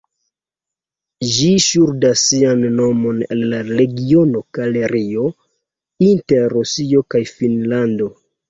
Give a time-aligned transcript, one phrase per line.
[1.33, 5.29] Ĝi ŝuldas sian nomon al la regiono Karelio
[6.11, 8.11] inter Rusio kaj Finnlando.